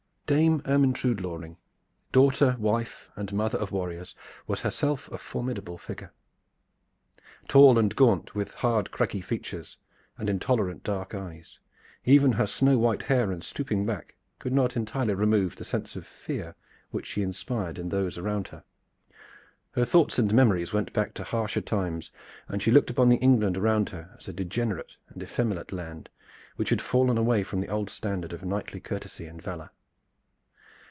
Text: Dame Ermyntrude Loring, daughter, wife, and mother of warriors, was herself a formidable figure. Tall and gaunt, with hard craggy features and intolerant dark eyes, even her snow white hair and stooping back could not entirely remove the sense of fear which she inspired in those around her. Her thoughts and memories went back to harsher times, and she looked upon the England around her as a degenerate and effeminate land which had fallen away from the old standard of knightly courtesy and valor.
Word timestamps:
Dame 0.27 0.61
Ermyntrude 0.63 1.19
Loring, 1.19 1.57
daughter, 2.13 2.55
wife, 2.57 3.09
and 3.17 3.33
mother 3.33 3.57
of 3.57 3.73
warriors, 3.73 4.15
was 4.47 4.61
herself 4.61 5.11
a 5.11 5.17
formidable 5.17 5.77
figure. 5.77 6.13
Tall 7.49 7.77
and 7.77 7.93
gaunt, 7.93 8.33
with 8.33 8.53
hard 8.53 8.91
craggy 8.91 9.19
features 9.19 9.77
and 10.17 10.29
intolerant 10.29 10.85
dark 10.85 11.13
eyes, 11.13 11.59
even 12.05 12.31
her 12.31 12.47
snow 12.47 12.77
white 12.77 13.01
hair 13.01 13.29
and 13.29 13.43
stooping 13.43 13.85
back 13.85 14.15
could 14.39 14.53
not 14.53 14.77
entirely 14.77 15.13
remove 15.13 15.57
the 15.57 15.65
sense 15.65 15.97
of 15.97 16.07
fear 16.07 16.55
which 16.91 17.07
she 17.07 17.21
inspired 17.21 17.77
in 17.77 17.89
those 17.89 18.17
around 18.17 18.47
her. 18.47 18.63
Her 19.71 19.83
thoughts 19.83 20.17
and 20.17 20.33
memories 20.33 20.71
went 20.71 20.93
back 20.93 21.13
to 21.15 21.25
harsher 21.25 21.59
times, 21.59 22.09
and 22.47 22.63
she 22.63 22.71
looked 22.71 22.89
upon 22.89 23.09
the 23.09 23.17
England 23.17 23.57
around 23.57 23.89
her 23.89 24.15
as 24.17 24.29
a 24.29 24.33
degenerate 24.33 24.95
and 25.09 25.21
effeminate 25.21 25.73
land 25.73 26.07
which 26.55 26.69
had 26.69 26.81
fallen 26.81 27.17
away 27.17 27.43
from 27.43 27.59
the 27.59 27.67
old 27.67 27.89
standard 27.89 28.31
of 28.31 28.45
knightly 28.45 28.79
courtesy 28.79 29.25
and 29.25 29.41
valor. 29.41 29.71